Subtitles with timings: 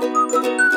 [0.00, 0.67] Música